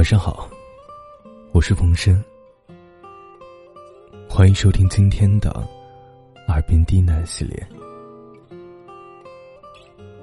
[0.00, 0.48] 晚上好，
[1.52, 2.24] 我是冯生，
[4.26, 5.50] 欢迎收听今天的
[6.50, 7.68] 《耳边低喃》系列。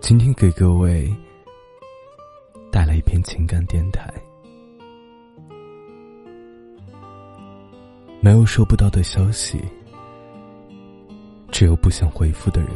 [0.00, 1.08] 今天给各位
[2.72, 4.12] 带来一篇情感电台。
[8.20, 9.62] 没有收不到的消息，
[11.52, 12.70] 只有不想回复的人。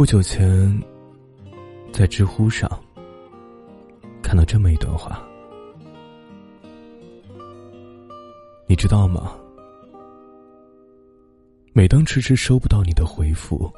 [0.00, 0.82] 不久前，
[1.92, 2.66] 在知乎上
[4.22, 5.22] 看到这么一段话，
[8.66, 9.36] 你知道吗？
[11.74, 13.70] 每当迟迟收不到你的回复，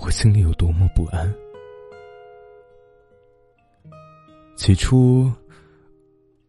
[0.00, 1.34] 我心里有多么不安。
[4.54, 5.32] 起初，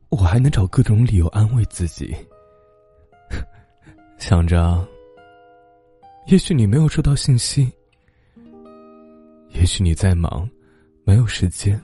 [0.10, 2.14] 我还能找各种理由安慰自己，
[4.20, 4.86] 想着，
[6.28, 7.72] 也许你没有收到信息。
[9.58, 10.48] 也许你在忙，
[11.06, 11.80] 没有时间。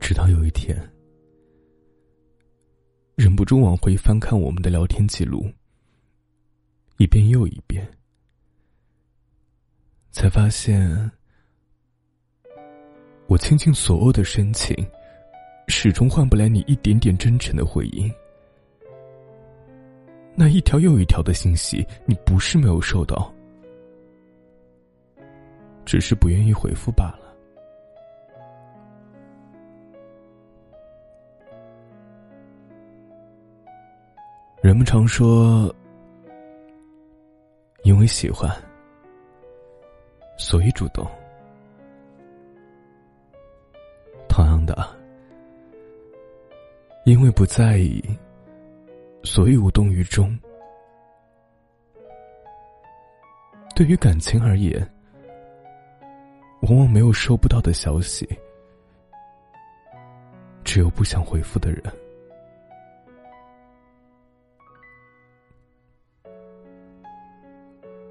[0.00, 0.76] 直到有一天，
[3.14, 5.48] 忍不住往回翻看我们的聊天记录，
[6.96, 7.86] 一遍又一遍，
[10.10, 11.10] 才发现，
[13.26, 14.74] 我倾尽所有的深情，
[15.68, 18.10] 始终换不来你一点点真诚的回应。
[20.36, 23.32] 那一条又一条的信息，你不是没有收到。
[25.86, 27.20] 只是不愿意回复罢了。
[34.60, 35.72] 人们常说，
[37.84, 38.50] 因为喜欢，
[40.36, 41.08] 所以主动。
[44.28, 44.76] 同样的，
[47.04, 48.02] 因为不在意，
[49.26, 50.38] 所以无动于衷。
[53.74, 54.88] 对于感情而言。
[56.62, 58.26] 往往没有收不到的消息，
[60.64, 61.82] 只有不想回复的人。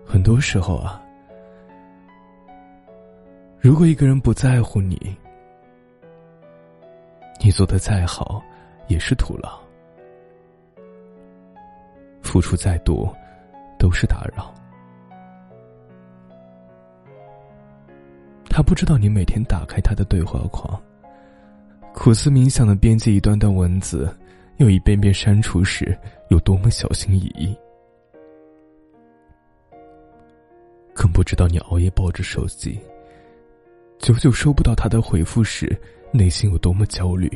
[0.06, 1.04] 很多时候啊，
[3.60, 5.18] 如果一个人不在乎你，
[7.44, 8.42] 你做的再好
[8.88, 9.60] 也是徒劳，
[12.36, 13.16] 付出再多
[13.80, 14.54] 都是打扰。
[18.50, 20.78] 他不知道你每天打开他的对话框，
[21.94, 24.14] 苦思冥想的编辑一段段文字，
[24.58, 25.98] 又一遍遍删除时
[26.28, 27.56] 有多么小心翼翼，
[30.94, 32.78] 更不知道你熬夜抱着手机，
[33.98, 35.74] 久久收不到他的回复时，
[36.12, 37.32] 内心有多么焦虑。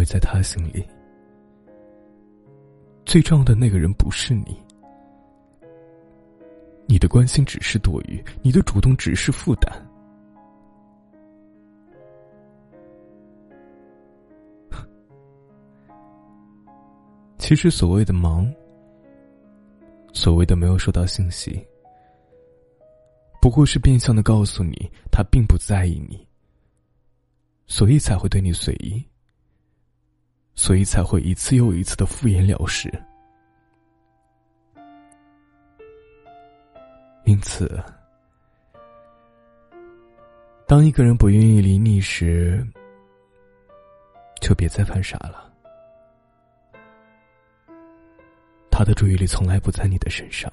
[0.00, 0.82] 为在他心里，
[3.04, 4.58] 最重要的那个人不是你。
[6.86, 9.70] 你的关心只是多余，你的主动只是负担。
[17.36, 18.50] 其实所谓的忙，
[20.14, 21.62] 所谓的没有收到信息，
[23.40, 26.26] 不过是变相的告诉你他并不在意你，
[27.66, 29.04] 所以才会对你随意，
[30.54, 32.92] 所以才会一次又一次的敷衍了事。
[37.24, 37.82] 因此，
[40.66, 42.66] 当一个人不愿意理你时，
[44.40, 45.52] 就别再犯傻了。
[48.70, 50.50] 他的注意力从来不在你的身上，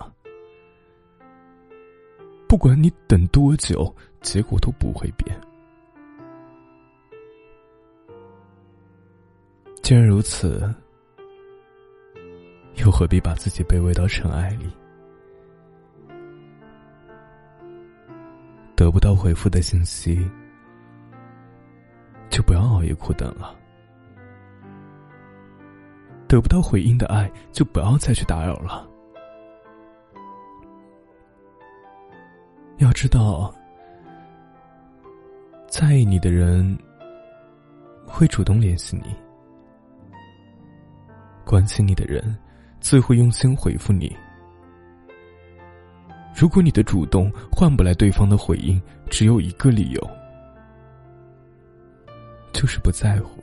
[2.47, 5.39] 不管你等多久，结果都不会变。
[9.87, 10.69] 既然如此，
[12.75, 14.69] 又何必把自己卑微到尘埃里？
[18.75, 20.29] 得不到回复的信息，
[22.29, 23.55] 就不要熬夜苦等了；
[26.27, 28.85] 得不到回应的爱，就不要再去打扰了。
[32.79, 33.55] 要知道，
[35.69, 36.77] 在意你的人
[38.05, 39.15] 会主动联系你，
[41.47, 42.37] 关心你的人
[42.81, 44.13] 自会用心回复你。
[46.35, 48.79] 如果你的主动换不来对方的回应，
[49.09, 50.09] 只有一个理由，
[52.51, 53.41] 就是不在乎，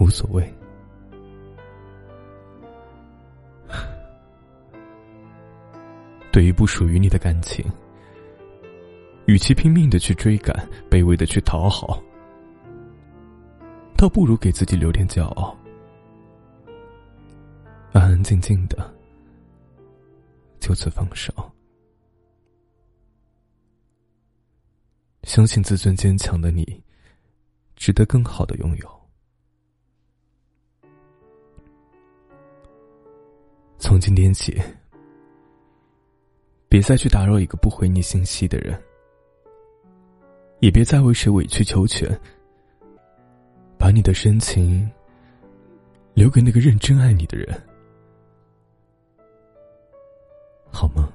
[0.00, 0.52] 无所谓。
[6.32, 7.64] 对于不属于你的感情，
[9.26, 12.02] 与其拼命的去追赶，卑微的去讨好，
[13.96, 15.56] 倒不如给自己留点骄傲，
[17.92, 18.94] 安安静静的，
[20.58, 21.32] 就此放手。
[25.24, 26.82] 相信自尊坚强的你，
[27.76, 29.00] 值得更好的拥有。
[33.78, 34.58] 从今天起，
[36.68, 38.80] 别再去打扰一个不回你信息的人，
[40.60, 42.18] 也别再为谁委曲求全。
[43.78, 44.88] 把你的深情
[46.14, 47.71] 留给那个认真爱你的人。
[50.72, 51.08] 好吗